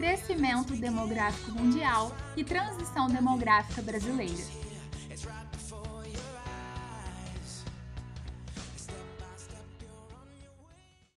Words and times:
crescimento 0.00 0.74
demográfico 0.76 1.52
mundial 1.52 2.10
e 2.34 2.42
transição 2.42 3.06
demográfica 3.06 3.82
brasileira. 3.82 4.42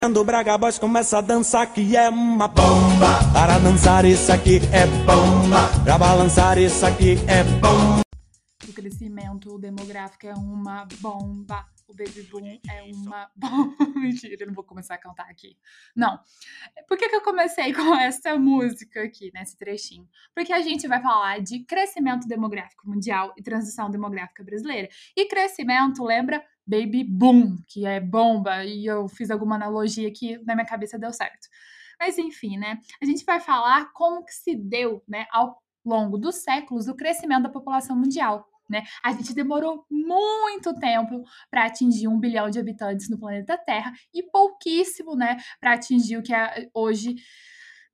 Quando 0.02 0.16
o 0.16 0.24
Braga 0.24 0.56
Boys 0.56 0.78
começa 0.78 1.18
a 1.18 1.20
dançar 1.20 1.70
que 1.74 1.94
é 1.94 2.08
uma 2.08 2.48
bomba. 2.48 3.30
Para 3.34 3.58
dançar 3.58 4.06
isso 4.06 4.32
aqui 4.32 4.56
é 4.72 4.86
bomba. 5.04 5.84
Pra 5.84 5.98
balançar 5.98 6.56
isso 6.56 6.86
aqui 6.86 7.18
é 7.28 7.44
bomba. 7.44 8.00
O 8.66 8.72
crescimento 8.72 9.58
demográfico 9.58 10.26
é 10.26 10.32
uma 10.32 10.88
bomba 11.02 11.66
o 11.90 11.94
Baby 11.94 12.22
Boom 12.30 12.46
é 12.46 12.82
uma. 12.94 13.30
Mentira, 13.96 14.36
eu 14.38 14.46
não 14.46 14.54
vou 14.54 14.64
começar 14.64 14.94
a 14.94 14.98
cantar 14.98 15.28
aqui. 15.28 15.56
Não. 15.94 16.18
Por 16.86 16.96
que, 16.96 17.08
que 17.08 17.16
eu 17.16 17.20
comecei 17.20 17.72
com 17.74 17.94
essa 17.96 18.38
música 18.38 19.02
aqui, 19.02 19.30
nesse 19.34 19.58
trechinho? 19.58 20.08
Porque 20.34 20.52
a 20.52 20.60
gente 20.60 20.86
vai 20.86 21.02
falar 21.02 21.40
de 21.40 21.64
crescimento 21.64 22.28
demográfico 22.28 22.88
mundial 22.88 23.34
e 23.36 23.42
transição 23.42 23.90
demográfica 23.90 24.44
brasileira. 24.44 24.88
E 25.16 25.26
crescimento 25.26 26.04
lembra 26.04 26.42
Baby 26.64 27.04
Boom, 27.04 27.56
que 27.66 27.84
é 27.84 27.98
bomba, 27.98 28.64
e 28.64 28.86
eu 28.86 29.08
fiz 29.08 29.30
alguma 29.30 29.56
analogia 29.56 30.12
que 30.12 30.38
na 30.44 30.54
minha 30.54 30.66
cabeça 30.66 30.98
deu 30.98 31.12
certo. 31.12 31.48
Mas 31.98 32.16
enfim, 32.16 32.56
né? 32.56 32.78
A 33.02 33.04
gente 33.04 33.24
vai 33.24 33.40
falar 33.40 33.92
como 33.92 34.24
que 34.24 34.32
se 34.32 34.54
deu, 34.54 35.02
né, 35.06 35.26
ao 35.30 35.60
longo 35.84 36.16
dos 36.16 36.36
séculos 36.36 36.88
o 36.88 36.94
crescimento 36.94 37.42
da 37.42 37.48
população 37.48 37.96
mundial. 37.96 38.46
Né? 38.70 38.84
A 39.02 39.12
gente 39.12 39.34
demorou 39.34 39.84
muito 39.90 40.72
tempo 40.74 41.24
para 41.50 41.66
atingir 41.66 42.06
um 42.06 42.20
bilhão 42.20 42.48
de 42.48 42.58
habitantes 42.60 43.10
no 43.10 43.18
planeta 43.18 43.58
Terra 43.58 43.92
e 44.14 44.22
pouquíssimo 44.22 45.16
né, 45.16 45.36
para 45.60 45.74
atingir 45.74 46.16
o 46.16 46.22
que 46.22 46.32
é 46.32 46.68
hoje 46.72 47.16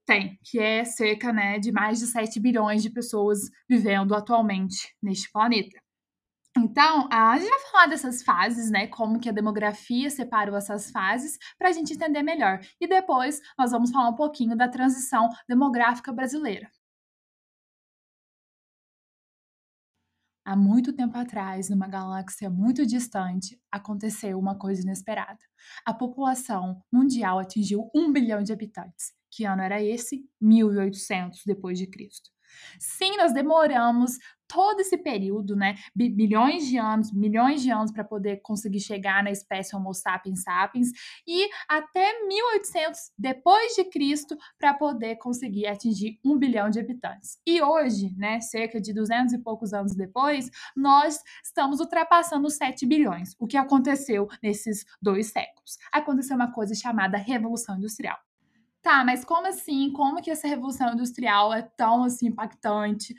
tem, 0.04 0.38
que 0.44 0.58
é 0.58 0.84
cerca 0.84 1.32
né, 1.32 1.58
de 1.58 1.72
mais 1.72 1.98
de 1.98 2.06
7 2.06 2.38
bilhões 2.38 2.82
de 2.82 2.90
pessoas 2.90 3.40
vivendo 3.68 4.14
atualmente 4.14 4.94
neste 5.02 5.30
planeta. 5.32 5.80
Então, 6.58 7.06
a 7.12 7.36
gente 7.38 7.50
vai 7.50 7.58
falar 7.70 7.86
dessas 7.86 8.22
fases, 8.22 8.70
né? 8.70 8.86
Como 8.86 9.20
que 9.20 9.28
a 9.28 9.32
demografia 9.32 10.08
separou 10.08 10.56
essas 10.56 10.90
fases 10.90 11.36
para 11.58 11.68
a 11.68 11.72
gente 11.72 11.92
entender 11.92 12.22
melhor. 12.22 12.60
E 12.80 12.88
depois 12.88 13.40
nós 13.58 13.72
vamos 13.72 13.90
falar 13.90 14.08
um 14.08 14.14
pouquinho 14.14 14.56
da 14.56 14.66
transição 14.66 15.28
demográfica 15.46 16.10
brasileira. 16.12 16.70
Há 20.46 20.54
muito 20.54 20.92
tempo 20.92 21.18
atrás, 21.18 21.68
numa 21.68 21.88
galáxia 21.88 22.48
muito 22.48 22.86
distante, 22.86 23.60
aconteceu 23.68 24.38
uma 24.38 24.56
coisa 24.56 24.80
inesperada. 24.80 25.40
A 25.84 25.92
população 25.92 26.80
mundial 26.92 27.40
atingiu 27.40 27.90
um 27.92 28.12
bilhão 28.12 28.44
de 28.44 28.52
habitantes. 28.52 29.12
Que 29.28 29.44
ano 29.44 29.62
era 29.62 29.82
esse? 29.82 30.24
1800 30.40 31.42
depois 31.44 31.76
de 31.76 31.88
Cristo. 31.88 32.30
Sim, 32.78 33.16
nós 33.16 33.32
demoramos 33.34 34.18
todo 34.48 34.80
esse 34.80 34.96
período, 34.96 35.56
né, 35.56 35.76
bilhões 35.94 36.66
de 36.66 36.78
anos, 36.78 37.12
milhões 37.12 37.62
de 37.62 37.70
anos 37.70 37.90
para 37.90 38.04
poder 38.04 38.40
conseguir 38.42 38.80
chegar 38.80 39.22
na 39.22 39.30
espécie 39.30 39.74
Homo 39.74 39.92
sapiens 39.92 40.42
sapiens 40.42 40.90
e 41.26 41.48
até 41.68 42.26
1800 42.26 43.12
depois 43.18 43.74
de 43.74 43.84
Cristo 43.84 44.36
para 44.58 44.74
poder 44.74 45.16
conseguir 45.16 45.66
atingir 45.66 46.18
um 46.24 46.38
bilhão 46.38 46.70
de 46.70 46.80
habitantes. 46.80 47.38
E 47.46 47.62
hoje, 47.62 48.14
né, 48.16 48.40
cerca 48.40 48.80
de 48.80 48.92
200 48.92 49.32
e 49.34 49.38
poucos 49.38 49.72
anos 49.72 49.94
depois, 49.94 50.50
nós 50.76 51.20
estamos 51.42 51.80
ultrapassando 51.80 52.46
os 52.46 52.54
7 52.54 52.86
bilhões. 52.86 53.34
O 53.38 53.46
que 53.46 53.56
aconteceu 53.56 54.28
nesses 54.42 54.84
dois 55.00 55.28
séculos? 55.28 55.76
Aconteceu 55.92 56.36
uma 56.36 56.52
coisa 56.52 56.74
chamada 56.74 57.16
Revolução 57.16 57.76
Industrial. 57.76 58.18
Tá, 58.86 59.04
mas 59.04 59.24
como 59.24 59.48
assim? 59.48 59.90
Como 59.90 60.22
que 60.22 60.30
essa 60.30 60.46
revolução 60.46 60.92
industrial 60.92 61.52
é 61.52 61.60
tão 61.60 62.04
assim 62.04 62.28
impactante? 62.28 63.16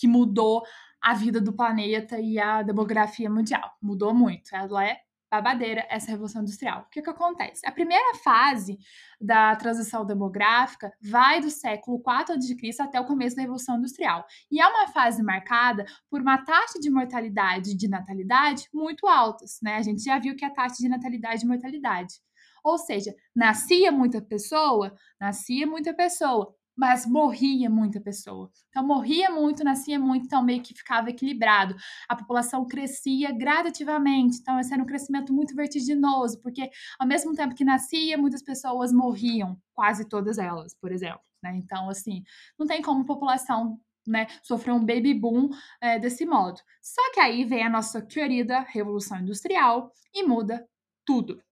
Que 0.00 0.08
mudou 0.08 0.62
a 1.00 1.14
vida 1.14 1.40
do 1.40 1.52
planeta 1.52 2.18
e 2.18 2.38
a 2.38 2.62
demografia 2.62 3.28
mundial. 3.28 3.70
Mudou 3.82 4.14
muito. 4.14 4.54
Ela 4.54 4.86
é 4.86 5.00
babadeira 5.30 5.86
essa 5.88 6.10
revolução 6.10 6.42
industrial. 6.42 6.82
O 6.82 6.90
que, 6.90 7.00
que 7.00 7.10
acontece? 7.10 7.64
A 7.64 7.70
primeira 7.70 8.16
fase 8.16 8.76
da 9.20 9.54
transição 9.54 10.04
demográfica 10.04 10.92
vai 11.00 11.40
do 11.40 11.50
século 11.50 12.00
4 12.00 12.34
a.C. 12.34 12.82
até 12.82 13.00
o 13.00 13.04
começo 13.04 13.36
da 13.36 13.42
revolução 13.42 13.76
industrial. 13.76 14.26
E 14.50 14.60
é 14.60 14.66
uma 14.66 14.88
fase 14.88 15.22
marcada 15.22 15.86
por 16.10 16.20
uma 16.20 16.38
taxa 16.38 16.80
de 16.80 16.90
mortalidade 16.90 17.70
e 17.70 17.76
de 17.76 17.88
natalidade 17.88 18.68
muito 18.74 19.06
altas, 19.06 19.58
né? 19.62 19.76
A 19.76 19.82
gente 19.82 20.02
já 20.02 20.18
viu 20.18 20.34
que 20.34 20.44
é 20.44 20.48
a 20.48 20.52
taxa 20.52 20.76
de 20.80 20.88
natalidade 20.88 21.44
e 21.44 21.48
mortalidade. 21.48 22.14
Ou 22.64 22.76
seja, 22.76 23.14
nascia 23.34 23.92
muita 23.92 24.20
pessoa, 24.20 24.94
nascia 25.18 25.66
muita 25.66 25.94
pessoa, 25.94 26.54
mas 26.80 27.04
morria 27.04 27.68
muita 27.68 28.00
pessoa. 28.00 28.50
Então, 28.70 28.82
morria 28.82 29.30
muito, 29.30 29.62
nascia 29.62 29.98
muito, 29.98 30.24
então 30.24 30.42
meio 30.42 30.62
que 30.62 30.72
ficava 30.72 31.10
equilibrado. 31.10 31.76
A 32.08 32.16
população 32.16 32.66
crescia 32.66 33.30
gradativamente, 33.32 34.38
então 34.40 34.58
esse 34.58 34.72
era 34.72 34.82
um 34.82 34.86
crescimento 34.86 35.30
muito 35.30 35.54
vertiginoso, 35.54 36.40
porque 36.40 36.70
ao 36.98 37.06
mesmo 37.06 37.34
tempo 37.34 37.54
que 37.54 37.66
nascia, 37.66 38.16
muitas 38.16 38.42
pessoas 38.42 38.94
morriam, 38.94 39.60
quase 39.74 40.08
todas 40.08 40.38
elas, 40.38 40.74
por 40.74 40.90
exemplo. 40.90 41.20
Né? 41.42 41.54
Então, 41.56 41.90
assim, 41.90 42.22
não 42.58 42.66
tem 42.66 42.80
como 42.80 43.02
a 43.02 43.06
população 43.06 43.78
né, 44.06 44.26
sofrer 44.42 44.72
um 44.72 44.80
baby 44.80 45.12
boom 45.12 45.50
é, 45.82 45.98
desse 45.98 46.24
modo. 46.24 46.58
Só 46.80 47.12
que 47.12 47.20
aí 47.20 47.44
vem 47.44 47.62
a 47.62 47.68
nossa 47.68 48.00
querida 48.00 48.60
Revolução 48.60 49.18
Industrial 49.18 49.92
e 50.14 50.22
muda 50.22 50.66
tudo. 51.04 51.42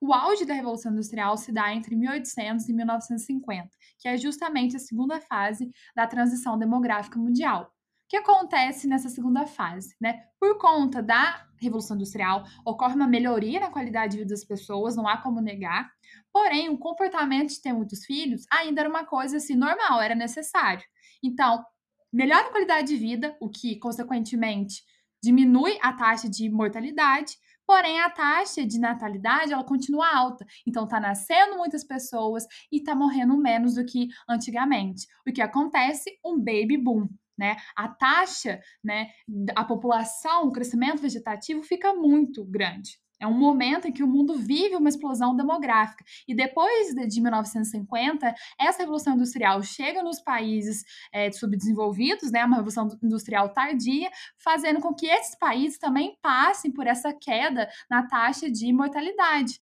O 0.00 0.14
auge 0.14 0.46
da 0.46 0.54
Revolução 0.54 0.92
Industrial 0.92 1.36
se 1.36 1.52
dá 1.52 1.74
entre 1.74 1.94
1800 1.94 2.66
e 2.68 2.72
1950, 2.72 3.68
que 3.98 4.08
é 4.08 4.16
justamente 4.16 4.74
a 4.74 4.78
segunda 4.78 5.20
fase 5.20 5.70
da 5.94 6.06
transição 6.06 6.58
demográfica 6.58 7.18
mundial. 7.18 7.64
O 7.64 8.08
que 8.08 8.16
acontece 8.16 8.88
nessa 8.88 9.10
segunda 9.10 9.46
fase? 9.46 9.94
Né? 10.00 10.24
Por 10.40 10.56
conta 10.56 11.02
da 11.02 11.46
Revolução 11.60 11.96
Industrial, 11.96 12.44
ocorre 12.64 12.94
uma 12.94 13.06
melhoria 13.06 13.60
na 13.60 13.70
qualidade 13.70 14.12
de 14.12 14.18
vida 14.18 14.30
das 14.30 14.42
pessoas, 14.42 14.96
não 14.96 15.06
há 15.06 15.18
como 15.18 15.38
negar. 15.40 15.90
Porém, 16.32 16.70
o 16.70 16.78
comportamento 16.78 17.50
de 17.50 17.60
ter 17.60 17.74
muitos 17.74 18.04
filhos 18.06 18.44
ainda 18.50 18.80
era 18.80 18.88
uma 18.88 19.04
coisa 19.04 19.36
assim 19.36 19.54
normal, 19.54 20.00
era 20.00 20.14
necessário. 20.14 20.84
Então, 21.22 21.62
melhora 22.10 22.48
a 22.48 22.50
qualidade 22.50 22.88
de 22.88 22.96
vida, 22.96 23.36
o 23.38 23.50
que, 23.50 23.78
consequentemente, 23.78 24.82
diminui 25.22 25.78
a 25.82 25.92
taxa 25.92 26.28
de 26.28 26.48
mortalidade, 26.48 27.36
Porém, 27.70 28.00
a 28.00 28.10
taxa 28.10 28.66
de 28.66 28.80
natalidade 28.80 29.52
ela 29.52 29.62
continua 29.62 30.12
alta. 30.12 30.44
Então, 30.66 30.82
está 30.82 30.98
nascendo 30.98 31.56
muitas 31.56 31.84
pessoas 31.84 32.44
e 32.72 32.78
está 32.78 32.96
morrendo 32.96 33.36
menos 33.36 33.74
do 33.74 33.86
que 33.86 34.08
antigamente. 34.28 35.06
O 35.24 35.32
que 35.32 35.40
acontece? 35.40 36.18
Um 36.26 36.36
baby 36.36 36.76
boom. 36.76 37.08
Né? 37.38 37.56
A 37.76 37.86
taxa, 37.86 38.60
né, 38.82 39.10
a 39.54 39.64
população, 39.64 40.48
o 40.48 40.52
crescimento 40.52 41.00
vegetativo 41.00 41.62
fica 41.62 41.94
muito 41.94 42.44
grande. 42.44 42.98
É 43.20 43.26
um 43.26 43.38
momento 43.38 43.86
em 43.86 43.92
que 43.92 44.02
o 44.02 44.06
mundo 44.06 44.34
vive 44.34 44.74
uma 44.74 44.88
explosão 44.88 45.36
demográfica. 45.36 46.02
E 46.26 46.34
depois 46.34 46.94
de 46.94 47.20
1950, 47.20 48.34
essa 48.58 48.78
revolução 48.78 49.14
industrial 49.14 49.62
chega 49.62 50.02
nos 50.02 50.20
países 50.20 50.84
é, 51.12 51.30
subdesenvolvidos, 51.30 52.32
né, 52.32 52.44
uma 52.44 52.56
revolução 52.56 52.88
industrial 53.02 53.50
tardia, 53.50 54.10
fazendo 54.38 54.80
com 54.80 54.94
que 54.94 55.06
esses 55.06 55.36
países 55.36 55.78
também 55.78 56.16
passem 56.22 56.72
por 56.72 56.86
essa 56.86 57.12
queda 57.12 57.68
na 57.90 58.06
taxa 58.06 58.50
de 58.50 58.72
mortalidade. 58.72 59.60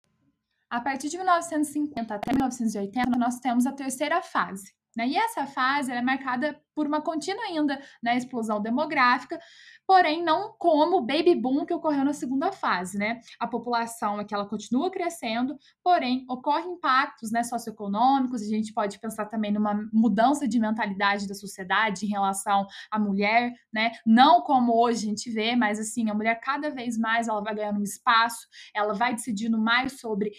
A 0.74 0.82
partir 0.82 1.08
de 1.10 1.18
1950 1.18 2.16
até 2.16 2.32
1980, 2.32 3.12
nós 3.20 3.40
temos 3.40 3.68
a 3.68 3.72
terceira 3.72 4.24
fase, 4.24 4.74
né? 4.96 5.08
E 5.08 5.18
essa 5.18 5.46
fase 5.46 5.92
é 5.92 6.02
marcada 6.02 6.60
por 6.76 6.88
uma 6.88 7.02
contínua 7.02 7.44
ainda 7.44 7.80
né, 8.02 8.18
explosão 8.18 8.62
demográfica, 8.62 9.40
porém 9.86 10.24
não 10.24 10.56
como 10.58 10.98
o 10.98 11.06
baby 11.06 11.36
boom 11.36 11.66
que 11.66 11.74
ocorreu 11.74 12.04
na 12.04 12.14
segunda 12.14 12.52
fase. 12.52 12.98
Né? 12.98 13.20
A 13.40 13.48
população 13.48 14.20
é 14.20 14.26
que 14.26 14.34
ela 14.34 14.48
continua 14.48 14.90
crescendo, 14.90 15.58
porém 15.84 16.26
ocorrem 16.30 16.74
impactos 16.74 17.32
né, 17.32 17.44
socioeconômicos, 17.44 18.42
a 18.42 18.46
gente 18.46 18.74
pode 18.74 19.00
pensar 19.00 19.26
também 19.26 19.52
numa 19.52 19.88
mudança 19.92 20.48
de 20.48 20.60
mentalidade 20.60 21.28
da 21.28 21.36
sociedade 21.36 22.06
em 22.06 22.10
relação 22.10 22.66
à 22.92 22.98
mulher, 22.98 23.54
né? 23.72 23.92
não 24.06 24.42
como 24.42 24.74
hoje 24.74 25.06
a 25.06 25.10
gente 25.10 25.30
vê, 25.30 25.56
mas 25.56 25.80
assim, 25.80 26.10
a 26.10 26.14
mulher 26.14 26.40
cada 26.40 26.70
vez 26.70 26.98
mais 26.98 27.28
ela 27.28 27.42
vai 27.42 27.56
ganhando 27.56 27.80
um 27.80 27.84
espaço, 27.84 28.48
ela 28.74 28.94
vai 28.94 29.14
decidindo 29.14 29.60
mais 29.60 30.00
sobre 30.00 30.32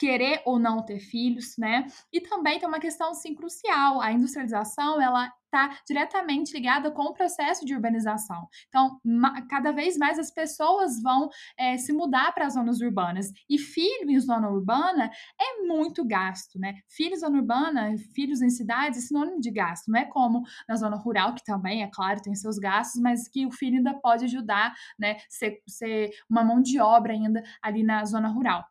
querer 0.00 0.40
ou 0.46 0.58
não 0.58 0.82
ter 0.82 0.98
filhos, 0.98 1.56
né? 1.58 1.86
E 2.10 2.22
também 2.22 2.58
tem 2.58 2.66
uma 2.66 2.80
questão 2.80 3.12
sim 3.12 3.34
crucial, 3.34 4.00
a 4.00 4.10
industrialização, 4.10 5.00
ela 5.00 5.30
está 5.44 5.76
diretamente 5.86 6.52
ligada 6.52 6.90
com 6.90 7.02
o 7.02 7.12
processo 7.12 7.66
de 7.66 7.74
urbanização. 7.74 8.48
Então, 8.68 9.00
cada 9.48 9.72
vez 9.72 9.98
mais 9.98 10.18
as 10.18 10.30
pessoas 10.30 11.02
vão 11.02 11.28
é, 11.58 11.76
se 11.76 11.92
mudar 11.92 12.32
para 12.32 12.46
as 12.46 12.54
zonas 12.54 12.80
urbanas. 12.80 13.32
E 13.48 13.58
filho 13.58 14.08
em 14.08 14.18
zona 14.20 14.48
urbana 14.48 15.10
é 15.38 15.62
muito 15.66 16.04
gasto, 16.04 16.58
né? 16.58 16.76
Filhos 16.88 17.18
em 17.18 17.20
zona 17.20 17.38
urbana, 17.38 17.94
filhos 18.14 18.40
em 18.40 18.48
cidades 18.48 19.04
é 19.04 19.06
sinônimo 19.06 19.40
de 19.40 19.50
gasto. 19.50 19.90
Não 19.90 19.98
é 19.98 20.04
como 20.04 20.42
na 20.68 20.76
zona 20.76 20.96
rural, 20.96 21.34
que 21.34 21.44
também, 21.44 21.82
é 21.82 21.90
claro, 21.92 22.22
tem 22.22 22.34
seus 22.34 22.56
gastos, 22.56 23.02
mas 23.02 23.28
que 23.28 23.44
o 23.44 23.50
filho 23.50 23.78
ainda 23.78 23.94
pode 23.94 24.24
ajudar, 24.24 24.72
né? 24.98 25.16
Ser, 25.28 25.60
ser 25.66 26.10
uma 26.30 26.44
mão 26.44 26.62
de 26.62 26.80
obra 26.80 27.12
ainda 27.12 27.42
ali 27.60 27.82
na 27.82 28.04
zona 28.04 28.28
rural. 28.28 28.64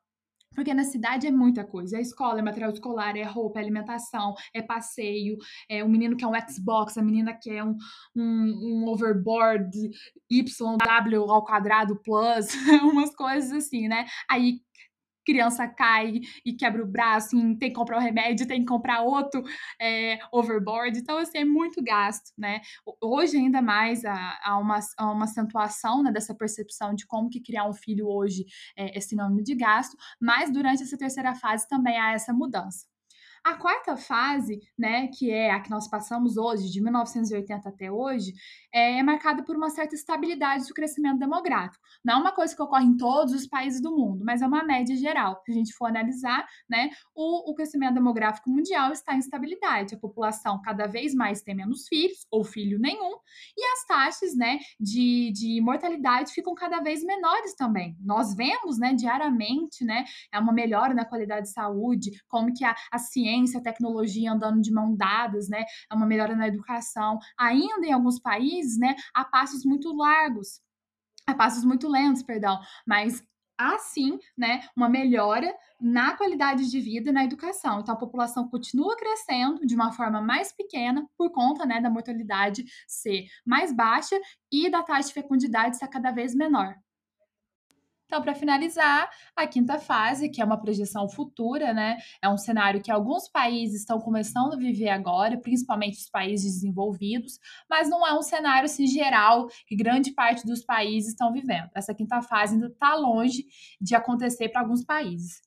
Porque 0.59 0.73
na 0.73 0.83
cidade 0.83 1.25
é 1.25 1.31
muita 1.31 1.63
coisa. 1.63 1.97
É 1.97 2.01
escola, 2.01 2.39
é 2.39 2.41
material 2.41 2.69
escolar, 2.69 3.15
é 3.15 3.23
roupa, 3.23 3.59
é 3.59 3.61
alimentação, 3.61 4.35
é 4.53 4.61
passeio, 4.61 5.37
é 5.69 5.81
o 5.85 5.87
menino 5.87 6.17
que 6.17 6.25
é 6.25 6.27
um 6.27 6.33
Xbox, 6.49 6.97
a 6.97 7.01
menina 7.01 7.33
que 7.33 7.49
é 7.49 7.63
um, 7.63 7.77
um, 8.13 8.83
um 8.83 8.87
overboard 8.89 9.71
YW 10.29 11.31
ao 11.31 11.45
quadrado 11.45 11.95
plus, 12.03 12.47
umas 12.83 13.15
coisas 13.15 13.53
assim, 13.53 13.87
né? 13.87 14.05
Aí 14.29 14.59
criança 15.29 15.67
cai 15.67 16.21
e 16.43 16.53
quebra 16.53 16.83
o 16.83 16.87
braço, 16.87 17.37
e 17.37 17.55
tem 17.55 17.69
que 17.69 17.75
comprar 17.75 17.97
o 17.97 18.01
remédio, 18.01 18.47
tem 18.47 18.61
que 18.61 18.65
comprar 18.65 19.01
outro 19.01 19.43
é, 19.79 20.17
overboard. 20.31 20.97
Então, 20.97 21.19
assim, 21.19 21.37
é 21.37 21.45
muito 21.45 21.83
gasto, 21.83 22.31
né? 22.35 22.61
Hoje, 22.99 23.37
ainda 23.37 23.61
mais, 23.61 24.03
há, 24.03 24.39
há 24.43 24.57
uma, 24.57 24.79
há 24.97 25.11
uma 25.11 25.25
acentuação 25.25 26.01
né, 26.01 26.11
dessa 26.11 26.33
percepção 26.33 26.95
de 26.95 27.05
como 27.05 27.29
que 27.29 27.39
criar 27.39 27.69
um 27.69 27.73
filho 27.73 28.07
hoje 28.07 28.45
é, 28.75 28.97
é 28.97 29.01
sinônimo 29.01 29.43
de 29.43 29.53
gasto, 29.53 29.95
mas 30.19 30.51
durante 30.51 30.81
essa 30.81 30.97
terceira 30.97 31.35
fase 31.35 31.67
também 31.67 31.99
há 31.99 32.13
essa 32.13 32.33
mudança. 32.33 32.87
A 33.43 33.55
quarta 33.55 33.95
fase, 33.95 34.59
né, 34.77 35.07
que 35.07 35.31
é 35.31 35.51
a 35.51 35.59
que 35.59 35.69
nós 35.69 35.87
passamos 35.87 36.37
hoje, 36.37 36.69
de 36.69 36.81
1980 36.81 37.69
até 37.69 37.91
hoje, 37.91 38.33
é 38.73 39.01
marcada 39.01 39.43
por 39.43 39.55
uma 39.55 39.69
certa 39.69 39.95
estabilidade 39.95 40.67
do 40.67 40.73
crescimento 40.73 41.19
demográfico. 41.19 41.83
Não 42.03 42.15
é 42.15 42.17
uma 42.17 42.31
coisa 42.31 42.55
que 42.55 42.61
ocorre 42.61 42.85
em 42.85 42.97
todos 42.97 43.33
os 43.33 43.47
países 43.47 43.81
do 43.81 43.95
mundo, 43.95 44.23
mas 44.25 44.41
é 44.41 44.47
uma 44.47 44.63
média 44.63 44.95
geral. 44.95 45.41
Se 45.45 45.51
a 45.51 45.53
gente 45.53 45.73
for 45.73 45.87
analisar, 45.87 46.45
né, 46.69 46.89
o, 47.15 47.51
o 47.51 47.55
crescimento 47.55 47.93
demográfico 47.93 48.49
mundial 48.49 48.91
está 48.91 49.15
em 49.15 49.19
estabilidade. 49.19 49.95
A 49.95 49.99
população 49.99 50.61
cada 50.61 50.85
vez 50.85 51.13
mais 51.13 51.41
tem 51.41 51.55
menos 51.55 51.87
filhos, 51.87 52.27
ou 52.29 52.43
filho 52.43 52.79
nenhum, 52.79 53.17
e 53.57 53.63
as 53.73 53.85
taxas, 53.85 54.35
né, 54.35 54.59
de, 54.79 55.31
de 55.33 55.61
mortalidade 55.61 56.33
ficam 56.33 56.53
cada 56.53 56.81
vez 56.81 57.03
menores 57.03 57.55
também. 57.55 57.95
Nós 57.99 58.35
vemos, 58.35 58.77
né, 58.77 58.93
diariamente, 58.93 59.83
né, 59.83 60.05
é 60.31 60.39
uma 60.39 60.53
melhora 60.53 60.93
na 60.93 61.05
qualidade 61.05 61.47
de 61.47 61.53
saúde, 61.53 62.11
como 62.27 62.53
que 62.53 62.63
a, 62.63 62.75
a 62.91 62.97
ciência 62.97 63.28
ciência, 63.29 63.61
tecnologia 63.61 64.31
andando 64.31 64.61
de 64.61 64.71
mão 64.71 64.95
dadas, 64.95 65.47
né? 65.49 65.65
É 65.91 65.95
uma 65.95 66.05
melhora 66.05 66.35
na 66.35 66.47
educação. 66.47 67.19
Ainda 67.37 67.85
em 67.85 67.91
alguns 67.93 68.19
países, 68.19 68.77
né, 68.77 68.95
a 69.13 69.23
passos 69.23 69.63
muito 69.63 69.93
largos, 69.95 70.61
a 71.27 71.33
passos 71.35 71.63
muito 71.63 71.87
lentos, 71.87 72.23
perdão, 72.23 72.59
mas 72.87 73.23
há 73.57 73.77
sim, 73.77 74.17
né, 74.37 74.61
uma 74.75 74.89
melhora 74.89 75.53
na 75.81 76.15
qualidade 76.15 76.69
de 76.69 76.79
vida 76.79 77.09
e 77.09 77.13
na 77.13 77.25
educação. 77.25 77.81
Então 77.81 77.93
a 77.93 77.97
população 77.97 78.47
continua 78.49 78.95
crescendo 78.95 79.65
de 79.65 79.75
uma 79.75 79.91
forma 79.91 80.21
mais 80.21 80.53
pequena 80.53 81.07
por 81.17 81.31
conta, 81.31 81.65
né, 81.65 81.81
da 81.81 81.89
mortalidade 81.89 82.63
ser 82.87 83.25
mais 83.45 83.73
baixa 83.73 84.19
e 84.51 84.69
da 84.69 84.81
taxa 84.83 85.09
de 85.09 85.13
fecundidade 85.13 85.77
ser 85.77 85.87
cada 85.89 86.11
vez 86.11 86.33
menor. 86.33 86.75
Então, 88.09 88.23
para 88.23 88.33
finalizar, 88.33 89.07
a 89.35 89.45
quinta 89.45 89.77
fase, 89.77 90.29
que 90.29 90.41
é 90.41 90.45
uma 90.45 90.59
projeção 90.59 91.07
futura, 91.07 91.71
né? 91.71 91.99
É 92.19 92.27
um 92.27 92.37
cenário 92.37 92.81
que 92.81 92.89
alguns 92.89 93.29
países 93.29 93.81
estão 93.81 93.99
começando 93.99 94.53
a 94.53 94.57
viver 94.57 94.89
agora, 94.89 95.39
principalmente 95.39 95.99
os 95.99 96.09
países 96.09 96.55
desenvolvidos, 96.55 97.39
mas 97.69 97.87
não 97.87 98.05
é 98.07 98.11
um 98.17 98.23
cenário 98.23 98.65
assim, 98.65 98.87
geral 98.87 99.47
que 99.67 99.75
grande 99.75 100.11
parte 100.11 100.43
dos 100.43 100.65
países 100.65 101.11
estão 101.11 101.31
vivendo. 101.31 101.69
Essa 101.75 101.93
quinta 101.93 102.19
fase 102.23 102.55
ainda 102.55 102.65
está 102.65 102.95
longe 102.95 103.45
de 103.79 103.93
acontecer 103.93 104.49
para 104.49 104.61
alguns 104.61 104.83
países. 104.83 105.39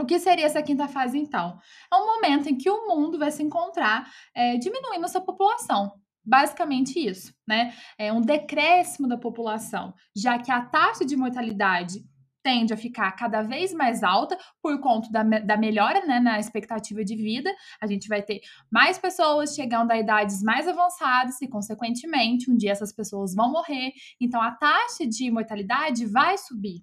O 0.00 0.06
que 0.06 0.18
seria 0.18 0.46
essa 0.46 0.62
quinta 0.62 0.88
fase, 0.88 1.18
então? 1.18 1.58
É 1.92 1.96
um 1.96 2.06
momento 2.06 2.48
em 2.48 2.56
que 2.56 2.70
o 2.70 2.88
mundo 2.88 3.18
vai 3.18 3.30
se 3.30 3.42
encontrar 3.42 4.10
é, 4.34 4.56
diminuindo 4.56 5.04
essa 5.04 5.20
população, 5.20 5.92
Basicamente 6.24 6.98
isso, 6.98 7.34
né? 7.46 7.74
É 7.98 8.12
um 8.12 8.20
decréscimo 8.20 9.08
da 9.08 9.18
população, 9.18 9.92
já 10.16 10.38
que 10.38 10.52
a 10.52 10.62
taxa 10.62 11.04
de 11.04 11.16
mortalidade 11.16 12.04
tende 12.42 12.72
a 12.72 12.76
ficar 12.76 13.12
cada 13.12 13.42
vez 13.42 13.72
mais 13.72 14.02
alta 14.02 14.36
por 14.60 14.80
conta 14.80 15.08
da, 15.10 15.22
da 15.22 15.56
melhora 15.56 16.04
né, 16.04 16.18
na 16.18 16.38
expectativa 16.38 17.04
de 17.04 17.14
vida. 17.14 17.50
A 17.80 17.86
gente 17.86 18.08
vai 18.08 18.22
ter 18.22 18.40
mais 18.70 18.98
pessoas 18.98 19.54
chegando 19.54 19.90
a 19.92 19.98
idades 19.98 20.42
mais 20.42 20.66
avançadas 20.66 21.40
e, 21.40 21.48
consequentemente, 21.48 22.50
um 22.50 22.56
dia 22.56 22.72
essas 22.72 22.92
pessoas 22.92 23.34
vão 23.34 23.50
morrer. 23.52 23.92
Então, 24.20 24.42
a 24.42 24.50
taxa 24.50 25.06
de 25.06 25.30
mortalidade 25.30 26.04
vai 26.06 26.36
subir. 26.36 26.82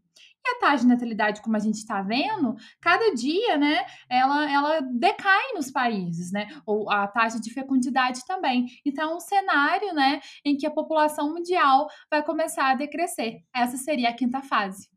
A 0.51 0.59
taxa 0.59 0.83
de 0.83 0.87
natalidade, 0.87 1.41
como 1.41 1.55
a 1.55 1.59
gente 1.59 1.75
está 1.75 2.01
vendo, 2.01 2.55
cada 2.81 3.13
dia, 3.13 3.57
né, 3.57 3.85
ela, 4.09 4.51
ela 4.51 4.79
decai 4.81 5.53
nos 5.53 5.71
países, 5.71 6.31
né, 6.31 6.47
ou 6.65 6.89
a 6.91 7.07
taxa 7.07 7.39
de 7.39 7.53
fecundidade 7.53 8.25
também. 8.25 8.67
Então, 8.85 9.17
um 9.17 9.19
cenário, 9.19 9.93
né, 9.93 10.19
em 10.43 10.57
que 10.57 10.65
a 10.65 10.71
população 10.71 11.33
mundial 11.33 11.87
vai 12.09 12.23
começar 12.23 12.71
a 12.71 12.75
decrescer. 12.75 13.41
Essa 13.55 13.77
seria 13.77 14.09
a 14.09 14.13
quinta 14.13 14.41
fase. 14.41 14.89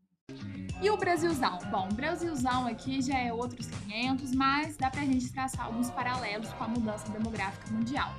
E 0.81 0.89
o 0.89 0.97
Brasilzão? 0.97 1.59
Bom, 1.71 1.87
o 1.89 1.93
Brasilzão 1.93 2.67
aqui 2.67 3.01
já 3.01 3.17
é 3.17 3.31
outros 3.31 3.67
500, 3.67 4.33
mas 4.33 4.75
dá 4.75 4.89
pra 4.89 5.01
gente 5.01 5.31
traçar 5.31 5.67
alguns 5.67 5.89
paralelos 5.89 6.51
com 6.53 6.63
a 6.63 6.67
mudança 6.67 7.09
demográfica 7.09 7.71
mundial. 7.71 8.13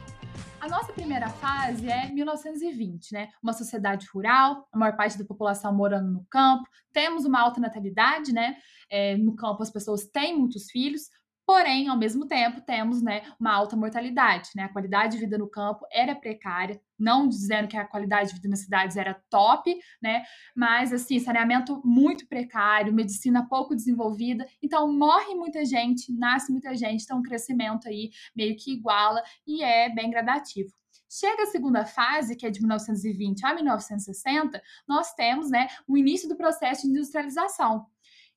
A 0.61 0.69
nossa 0.69 0.93
primeira 0.93 1.29
fase 1.29 1.89
é 1.91 2.09
1920, 2.11 3.13
né? 3.13 3.29
Uma 3.43 3.53
sociedade 3.53 4.07
rural, 4.13 4.67
a 4.73 4.79
maior 4.79 4.97
parte 4.97 5.19
da 5.19 5.25
população 5.25 5.75
morando 5.75 6.11
no 6.11 6.25
campo, 6.31 6.69
temos 6.93 7.25
uma 7.25 7.41
alta 7.41 7.61
natalidade, 7.61 8.33
né? 8.33 8.57
É, 8.89 9.17
no 9.17 9.37
campo 9.37 9.63
as 9.63 9.71
pessoas 9.71 10.05
têm 10.07 10.39
muitos 10.39 10.71
filhos, 10.71 11.03
Porém, 11.47 11.89
ao 11.89 11.97
mesmo 11.97 12.27
tempo, 12.27 12.61
temos 12.63 13.03
né, 13.03 13.23
uma 13.39 13.53
alta 13.53 13.77
mortalidade. 13.77 14.51
Né? 14.57 14.65
A 14.65 14.69
qualidade 14.69 15.15
de 15.17 15.25
vida 15.25 15.37
no 15.37 15.49
campo 15.49 15.87
era 15.93 16.15
precária, 16.15 16.81
não 16.99 17.29
dizendo 17.29 17.69
que 17.69 17.77
a 17.77 17.85
qualidade 17.85 18.31
de 18.31 18.37
vida 18.37 18.49
nas 18.49 18.61
cidades 18.61 18.97
era 18.97 19.21
top, 19.29 19.77
né? 20.01 20.23
Mas 20.57 20.93
assim, 20.93 21.19
saneamento 21.19 21.83
muito 21.85 22.27
precário, 22.27 22.95
medicina 22.95 23.47
pouco 23.47 23.75
desenvolvida, 23.75 24.47
então 24.63 24.91
morre 24.91 25.35
muita 25.35 25.65
gente, 25.65 26.13
nasce 26.13 26.51
muita 26.51 26.75
gente, 26.75 27.03
então 27.03 27.19
o 27.19 27.23
crescimento 27.23 27.89
aí 27.89 28.11
meio 28.35 28.57
que 28.57 28.73
iguala 28.73 29.23
e 29.47 29.63
é 29.63 29.93
bem 29.93 30.11
gradativo. 30.11 30.73
Chega 31.11 31.43
a 31.43 31.47
segunda 31.47 31.85
fase, 31.85 32.37
que 32.37 32.47
é 32.47 32.51
de 32.51 32.61
1920 32.61 33.45
a 33.45 33.55
1960, 33.55 34.63
nós 34.89 35.13
temos 35.15 35.51
né, 35.51 35.69
o 35.87 35.97
início 35.97 36.29
do 36.29 36.37
processo 36.37 36.83
de 36.83 36.89
industrialização 36.89 37.87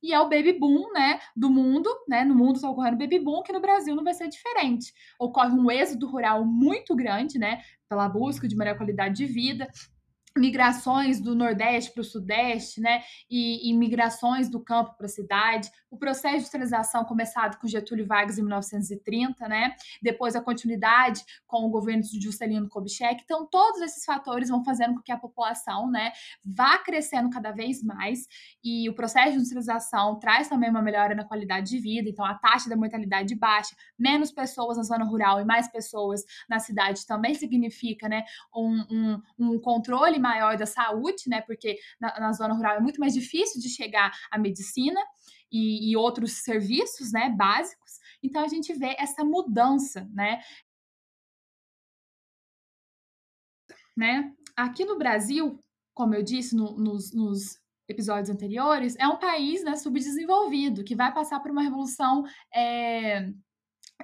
e 0.02 0.14
é 0.14 0.20
o 0.20 0.30
baby 0.30 0.54
boom, 0.54 0.92
né, 0.94 1.20
do 1.36 1.50
mundo, 1.50 1.90
né, 2.08 2.24
no 2.24 2.36
mundo 2.36 2.56
está 2.56 2.70
ocorrendo 2.70 2.98
baby 2.98 3.20
boom, 3.20 3.42
que 3.42 3.54
no 3.54 3.62
Brasil 3.62 3.96
não 3.96 4.04
vai 4.04 4.14
ser 4.14 4.28
diferente. 4.28 4.94
Ocorre 5.20 5.52
um 5.52 5.72
êxodo 5.72 6.08
rural 6.08 6.46
muito 6.46 6.96
grande, 6.96 7.40
né, 7.40 7.62
pela 7.90 8.08
busca 8.08 8.48
de 8.48 8.56
melhor 8.56 8.78
qualidade 8.78 9.16
de 9.16 9.26
vida, 9.26 9.68
migrações 10.36 11.20
do 11.20 11.36
Nordeste 11.36 11.92
para 11.92 12.02
o 12.02 12.04
Sudeste, 12.04 12.80
né, 12.80 13.04
e, 13.30 13.70
e, 13.70 13.74
migrações 13.74 14.50
do 14.50 14.60
campo 14.60 14.96
para 14.96 15.06
a 15.06 15.10
cidade, 15.10 15.70
o 15.90 15.98
processo 15.98 16.36
de 16.36 16.40
industrialização 16.40 17.04
começado 17.06 17.58
com 17.58 17.68
Getúlio 17.68 18.06
Vargas 18.06 18.38
em 18.38 18.42
1930, 18.42 19.48
né, 19.48 19.76
depois 20.02 20.36
a 20.36 20.42
continuidade 20.42 21.24
com 21.46 21.66
o 21.66 21.70
governo 21.70 22.04
de 22.04 22.22
Juscelino 22.22 22.70
Kubitschek, 22.70 23.24
então 23.24 23.46
todos 23.46 23.82
esses 23.82 24.04
fatores 24.06 24.50
vão 24.50 24.64
fazendo 24.64 24.96
com 24.96 25.02
que 25.02 25.12
a 25.12 25.18
população, 25.18 25.90
né, 25.90 26.12
vá 26.46 26.78
crescendo 26.78 27.30
cada 27.30 27.52
vez 27.52 27.84
mais, 27.84 28.28
e 28.64 28.90
o 28.90 28.94
processo 28.94 29.32
de 29.32 29.38
industrialização 29.38 30.20
traz 30.20 30.48
também 30.48 30.70
uma 30.70 30.82
melhora 30.82 31.16
na 31.16 31.24
qualidade 31.24 31.70
de 31.70 31.80
vida, 31.80 32.10
então 32.10 32.24
a 32.24 32.36
taxa 32.36 32.70
da 32.70 32.76
mortalidade 32.76 33.36
baixa, 33.36 33.76
menos 33.98 34.32
pessoas 34.32 34.78
na 34.78 34.84
zona 34.84 35.06
rural 35.06 35.42
e 35.42 35.46
mais 35.46 35.68
pessoas 35.68 36.24
na 36.50 36.60
cidade 36.60 37.06
também 37.06 37.34
significa, 37.34 38.08
né, 38.08 38.24
um, 38.56 38.86
um, 38.92 39.22
um 39.40 39.60
controle 39.60 40.20
maior 40.28 40.58
da 40.58 40.66
saúde, 40.66 41.24
né? 41.28 41.42
Porque 41.42 41.78
na, 42.00 42.20
na 42.20 42.34
zona 42.34 42.54
rural 42.54 42.78
é 42.78 42.80
muito 42.80 43.00
mais 43.00 43.14
difícil 43.14 43.62
de 43.62 43.70
chegar 43.70 44.12
à 44.32 44.38
medicina 44.38 45.00
e, 45.52 45.92
e 45.92 45.98
outros 45.98 46.44
serviços, 46.44 47.12
né? 47.12 47.30
Básicos. 47.30 47.94
Então 48.22 48.44
a 48.44 48.48
gente 48.48 48.74
vê 48.74 48.96
essa 49.00 49.24
mudança, 49.24 50.08
né? 50.14 50.42
né? 53.96 54.34
Aqui 54.56 54.86
no 54.86 54.98
Brasil, 54.98 55.60
como 55.94 56.14
eu 56.14 56.24
disse 56.24 56.56
no, 56.56 56.78
nos, 56.78 57.14
nos, 57.14 57.60
episódios 57.90 58.30
anteriores, 58.30 58.98
é 59.00 59.08
um 59.08 59.18
país 59.18 59.64
né, 59.64 59.78
subdesenvolvido 59.78 60.84
que 60.84 60.94
vai 60.94 61.14
passar 61.14 61.40
por 61.40 61.50
uma 61.50 61.62
revolução 61.62 62.26
é, 62.54 63.32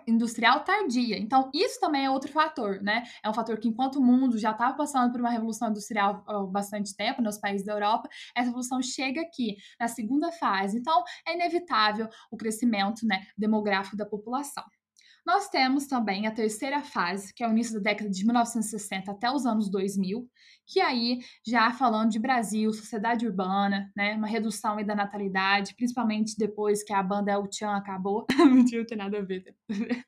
industrial 0.08 0.64
tardia. 0.64 1.18
Então, 1.18 1.50
isso 1.54 1.80
também 1.80 2.06
é 2.06 2.10
outro 2.10 2.32
fator, 2.32 2.82
né? 2.82 3.04
É 3.24 3.30
um 3.30 3.34
fator 3.34 3.58
que, 3.58 3.68
enquanto 3.68 3.98
o 3.98 4.04
mundo 4.04 4.38
já 4.38 4.52
estava 4.52 4.76
passando 4.76 5.12
por 5.12 5.20
uma 5.20 5.30
revolução 5.30 5.70
industrial 5.70 6.24
há 6.28 6.44
bastante 6.44 6.96
tempo 6.96 7.22
nos 7.22 7.38
países 7.38 7.66
da 7.66 7.74
Europa, 7.74 8.10
essa 8.36 8.48
revolução 8.48 8.82
chega 8.82 9.22
aqui, 9.22 9.56
na 9.80 9.88
segunda 9.88 10.32
fase. 10.32 10.78
Então, 10.78 11.04
é 11.28 11.34
inevitável 11.34 12.08
o 12.32 12.38
crescimento 12.38 13.06
né, 13.06 13.26
demográfico 13.38 13.96
da 13.96 14.06
população. 14.06 14.64
Nós 15.26 15.48
temos 15.50 15.88
também 15.88 16.28
a 16.28 16.32
terceira 16.32 16.82
fase, 16.82 17.34
que 17.34 17.44
é 17.44 17.48
o 17.48 17.52
início 17.52 17.76
da 17.76 17.92
década 17.92 18.10
de 18.10 18.26
1960 18.26 19.12
até 19.12 19.32
os 19.32 19.46
anos 19.46 19.70
2000, 19.70 20.30
que 20.66 20.80
aí 20.80 21.20
já 21.46 21.72
falando 21.72 22.12
de 22.12 22.20
Brasil, 22.20 22.74
sociedade 22.74 23.26
urbana, 23.26 23.92
né, 23.96 24.16
uma 24.16 24.28
redução 24.28 24.84
da 24.84 24.96
natalidade, 24.96 25.76
principalmente 25.76 26.36
depois 26.38 26.84
que 26.84 26.94
a 26.94 27.02
banda 27.02 27.32
El 27.32 27.48
Chan 27.52 27.76
acabou, 27.76 28.26
não 28.38 28.86
tem 28.86 28.98
nada 28.98 29.20
a 29.20 29.22
ver. 29.22 29.56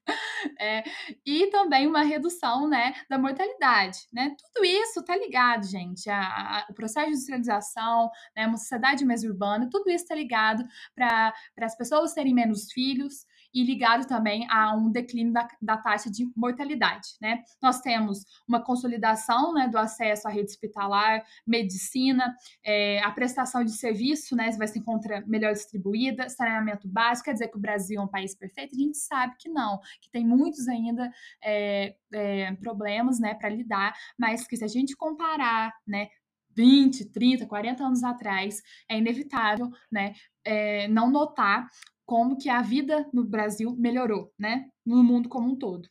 É, 0.59 0.83
e 1.25 1.47
também 1.47 1.87
uma 1.87 2.03
redução 2.03 2.69
né, 2.69 2.93
da 3.09 3.17
mortalidade. 3.17 3.97
Né? 4.13 4.35
Tudo 4.53 4.63
isso 4.63 4.99
está 4.99 5.15
ligado, 5.15 5.65
gente. 5.65 6.07
A, 6.07 6.19
a, 6.19 6.67
o 6.69 6.73
processo 6.73 7.07
de 7.07 7.13
industrialização, 7.13 8.11
né, 8.35 8.45
uma 8.45 8.57
sociedade 8.57 9.03
mais 9.03 9.23
urbana, 9.23 9.67
tudo 9.71 9.89
isso 9.89 10.03
está 10.03 10.13
ligado 10.13 10.63
para 10.93 11.33
as 11.61 11.75
pessoas 11.75 12.13
terem 12.13 12.33
menos 12.33 12.71
filhos, 12.71 13.25
e 13.55 13.63
ligado 13.63 14.05
também 14.05 14.45
a 14.49 14.75
um 14.75 14.91
declínio 14.91 15.31
da, 15.31 15.47
da 15.61 15.77
taxa 15.77 16.11
de 16.11 16.29
mortalidade. 16.35 17.15
Né? 17.21 17.41
Nós 17.61 17.79
temos 17.79 18.25
uma 18.45 18.61
consolidação 18.61 19.53
né, 19.53 19.69
do 19.69 19.77
acesso 19.77 20.27
à 20.27 20.31
rede 20.31 20.51
hospitalar, 20.51 21.23
medicina, 21.47 22.35
é, 22.61 23.01
a 23.01 23.09
prestação 23.11 23.63
de 23.63 23.71
serviço 23.71 24.35
né, 24.35 24.51
vai 24.57 24.67
se 24.67 24.77
encontrar 24.77 25.25
melhor 25.25 25.53
distribuída, 25.53 26.27
saneamento 26.27 26.85
básico, 26.85 27.25
quer 27.25 27.33
dizer 27.33 27.47
que 27.47 27.57
o 27.57 27.61
Brasil 27.61 28.01
é 28.01 28.03
um 28.03 28.09
país 28.09 28.35
perfeito? 28.35 28.75
A 28.75 28.77
gente 28.77 28.97
sabe 28.97 29.35
que 29.39 29.47
não, 29.47 29.79
que 30.01 30.11
tem 30.11 30.27
muitos 30.27 30.67
ainda 30.67 31.09
é, 31.41 31.95
é, 32.13 32.51
problemas 32.55 33.19
né, 33.21 33.35
para 33.35 33.47
lidar, 33.47 33.93
mas 34.17 34.45
que 34.45 34.57
se 34.57 34.65
a 34.65 34.67
gente 34.67 34.97
comparar 34.97 35.73
né, 35.87 36.09
20, 36.55 37.11
30, 37.11 37.45
40 37.45 37.83
anos 37.83 38.03
atrás, 38.03 38.61
é 38.89 38.97
inevitável 38.97 39.69
né, 39.91 40.13
é, 40.43 40.87
não 40.87 41.09
notar 41.09 41.69
como 42.05 42.37
que 42.37 42.49
a 42.49 42.61
vida 42.61 43.09
no 43.11 43.23
Brasil 43.23 43.75
melhorou, 43.77 44.31
né? 44.37 44.69
No 44.85 45.03
mundo 45.03 45.29
como 45.29 45.51
um 45.51 45.55
todo. 45.55 45.87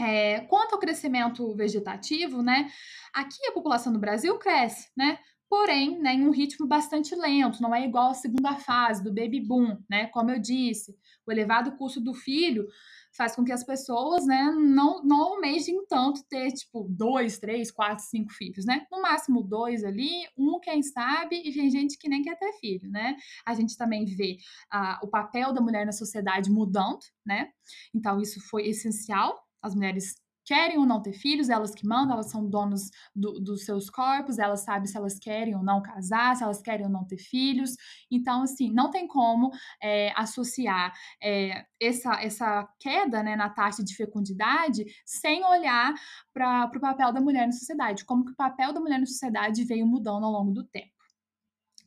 É, 0.00 0.40
quanto 0.42 0.74
ao 0.74 0.80
crescimento 0.80 1.54
vegetativo, 1.54 2.42
né? 2.42 2.70
Aqui 3.14 3.46
a 3.46 3.52
população 3.52 3.92
do 3.92 3.98
Brasil 3.98 4.38
cresce, 4.38 4.90
né? 4.96 5.18
Porém, 5.52 5.98
né, 6.00 6.14
em 6.14 6.26
um 6.26 6.30
ritmo 6.30 6.66
bastante 6.66 7.14
lento, 7.14 7.60
não 7.60 7.74
é 7.74 7.84
igual 7.84 8.12
à 8.12 8.14
segunda 8.14 8.56
fase 8.56 9.04
do 9.04 9.12
baby 9.12 9.38
boom, 9.38 9.76
né? 9.86 10.06
Como 10.06 10.30
eu 10.30 10.38
disse, 10.40 10.96
o 11.26 11.30
elevado 11.30 11.76
custo 11.76 12.00
do 12.00 12.14
filho 12.14 12.66
faz 13.14 13.36
com 13.36 13.44
que 13.44 13.52
as 13.52 13.62
pessoas, 13.62 14.24
né, 14.24 14.50
não, 14.50 15.04
não 15.04 15.20
almejem 15.20 15.84
tanto 15.86 16.24
ter, 16.26 16.52
tipo, 16.52 16.86
dois, 16.88 17.38
três, 17.38 17.70
quatro, 17.70 18.02
cinco 18.02 18.32
filhos, 18.32 18.64
né? 18.64 18.86
No 18.90 19.02
máximo 19.02 19.42
dois 19.42 19.84
ali, 19.84 20.26
um 20.38 20.58
quem 20.58 20.82
sabe, 20.82 21.42
e 21.44 21.52
tem 21.52 21.68
gente 21.68 21.98
que 21.98 22.08
nem 22.08 22.22
quer 22.22 22.38
ter 22.38 22.54
filho, 22.54 22.90
né? 22.90 23.14
A 23.44 23.52
gente 23.52 23.76
também 23.76 24.06
vê 24.06 24.38
ah, 24.70 24.98
o 25.02 25.08
papel 25.08 25.52
da 25.52 25.60
mulher 25.60 25.84
na 25.84 25.92
sociedade 25.92 26.50
mudando, 26.50 27.04
né? 27.26 27.50
Então, 27.94 28.18
isso 28.22 28.40
foi 28.48 28.68
essencial. 28.68 29.38
As 29.60 29.74
mulheres 29.74 30.14
querem 30.44 30.78
ou 30.78 30.86
não 30.86 31.00
ter 31.00 31.12
filhos, 31.12 31.48
elas 31.48 31.74
que 31.74 31.86
mandam, 31.86 32.14
elas 32.14 32.30
são 32.30 32.48
donos 32.48 32.90
do, 33.14 33.40
dos 33.40 33.64
seus 33.64 33.88
corpos, 33.88 34.38
elas 34.38 34.60
sabem 34.60 34.86
se 34.86 34.96
elas 34.96 35.18
querem 35.18 35.54
ou 35.54 35.62
não 35.62 35.82
casar, 35.82 36.36
se 36.36 36.42
elas 36.42 36.60
querem 36.60 36.86
ou 36.86 36.92
não 36.92 37.04
ter 37.04 37.18
filhos. 37.18 37.76
Então, 38.10 38.42
assim, 38.42 38.72
não 38.72 38.90
tem 38.90 39.06
como 39.06 39.50
é, 39.82 40.12
associar 40.16 40.92
é, 41.22 41.64
essa, 41.80 42.20
essa 42.22 42.68
queda 42.78 43.22
né, 43.22 43.36
na 43.36 43.48
taxa 43.48 43.82
de 43.82 43.94
fecundidade 43.94 44.84
sem 45.04 45.44
olhar 45.44 45.94
para 46.32 46.70
o 46.74 46.80
papel 46.80 47.12
da 47.12 47.20
mulher 47.20 47.46
na 47.46 47.52
sociedade, 47.52 48.04
como 48.04 48.24
que 48.24 48.32
o 48.32 48.36
papel 48.36 48.72
da 48.72 48.80
mulher 48.80 48.98
na 48.98 49.06
sociedade 49.06 49.64
veio 49.64 49.86
mudando 49.86 50.24
ao 50.24 50.32
longo 50.32 50.52
do 50.52 50.64
tempo. 50.64 50.92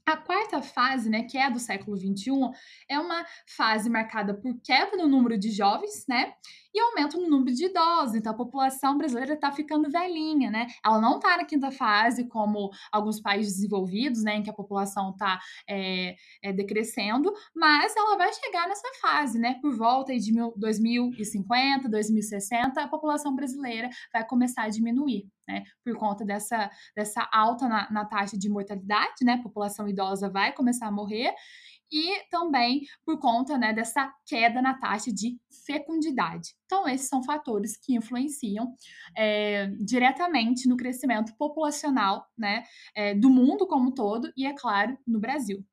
A 0.05 0.15
quarta 0.15 0.61
fase, 0.61 1.09
né, 1.09 1.23
que 1.23 1.35
é 1.35 1.45
a 1.45 1.49
do 1.49 1.59
século 1.59 1.97
XXI, 1.97 2.51
é 2.87 2.99
uma 2.99 3.25
fase 3.57 3.89
marcada 3.89 4.35
por 4.35 4.61
queda 4.61 4.95
no 4.95 5.07
número 5.07 5.35
de 5.35 5.49
jovens, 5.49 6.05
né, 6.07 6.35
e 6.75 6.79
aumento 6.79 7.17
no 7.17 7.29
número 7.29 7.55
de 7.55 7.65
idosos. 7.65 8.15
Então, 8.15 8.33
a 8.33 8.35
população 8.35 8.97
brasileira 8.97 9.33
está 9.33 9.49
ficando 9.49 9.89
velhinha, 9.89 10.51
né? 10.51 10.67
Ela 10.85 10.99
não 10.99 11.15
está 11.15 11.37
na 11.37 11.45
quinta 11.45 11.71
fase, 11.71 12.27
como 12.27 12.69
alguns 12.91 13.21
países 13.21 13.55
desenvolvidos, 13.55 14.23
né, 14.23 14.35
em 14.35 14.43
que 14.43 14.49
a 14.49 14.53
população 14.53 15.11
está 15.11 15.39
é, 15.69 16.15
é, 16.43 16.51
decrescendo, 16.51 17.33
mas 17.55 17.95
ela 17.95 18.17
vai 18.17 18.31
chegar 18.33 18.67
nessa 18.67 18.89
fase, 19.01 19.39
né? 19.39 19.57
Por 19.61 19.75
volta 19.77 20.13
de 20.13 20.33
2050, 20.57 21.87
2060, 21.87 22.81
a 22.81 22.87
população 22.89 23.33
brasileira 23.33 23.89
vai 24.11 24.27
começar 24.27 24.63
a 24.63 24.69
diminuir. 24.69 25.29
Né, 25.47 25.63
por 25.83 25.95
conta 25.95 26.25
dessa, 26.25 26.71
dessa 26.95 27.29
alta 27.31 27.67
na, 27.67 27.87
na 27.91 28.03
taxa 28.03 28.35
de 28.35 28.49
mortalidade, 28.49 29.23
né, 29.23 29.33
a 29.33 29.43
população 29.43 29.87
idosa 29.87 30.27
vai 30.27 30.51
começar 30.51 30.87
a 30.87 30.91
morrer, 30.91 31.31
e 31.95 32.27
também 32.29 32.81
por 33.05 33.17
conta 33.21 33.57
né, 33.57 33.71
dessa 33.71 34.13
queda 34.27 34.61
na 34.61 34.73
taxa 34.73 35.13
de 35.13 35.39
fecundidade. 35.65 36.49
Então, 36.65 36.85
esses 36.89 37.07
são 37.07 37.23
fatores 37.23 37.77
que 37.77 37.95
influenciam 37.95 38.73
é, 39.17 39.67
diretamente 39.79 40.67
no 40.67 40.75
crescimento 40.75 41.33
populacional 41.37 42.27
né, 42.37 42.63
é, 42.93 43.15
do 43.15 43.29
mundo 43.29 43.65
como 43.65 43.87
um 43.87 43.93
todo 43.93 44.29
e, 44.35 44.45
é 44.45 44.53
claro, 44.53 44.97
no 45.07 45.21
Brasil. 45.21 45.65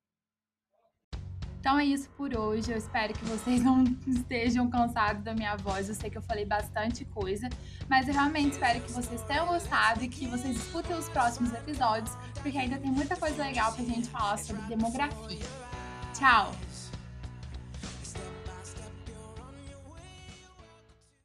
Então 1.58 1.78
é 1.78 1.84
isso 1.84 2.08
por 2.16 2.36
hoje. 2.36 2.72
Eu 2.72 2.78
espero 2.78 3.12
que 3.12 3.24
vocês 3.24 3.62
não 3.62 3.84
estejam 4.06 4.68
cansados 4.70 5.24
da 5.24 5.34
minha 5.34 5.56
voz. 5.56 5.88
Eu 5.88 5.94
sei 5.94 6.08
que 6.08 6.18
eu 6.18 6.22
falei 6.22 6.44
bastante 6.44 7.04
coisa, 7.04 7.48
mas 7.88 8.06
eu 8.06 8.14
realmente 8.14 8.52
espero 8.52 8.80
que 8.80 8.92
vocês 8.92 9.22
tenham 9.22 9.46
gostado 9.46 10.04
e 10.04 10.08
que 10.08 10.26
vocês 10.26 10.56
escutem 10.56 10.96
os 10.96 11.08
próximos 11.08 11.52
episódios, 11.52 12.16
porque 12.40 12.58
ainda 12.58 12.78
tem 12.78 12.90
muita 12.90 13.16
coisa 13.16 13.44
legal 13.44 13.72
pra 13.72 13.84
gente 13.84 14.08
falar 14.08 14.38
sobre 14.38 14.62
demografia. 14.62 15.71
跳。 16.12 16.52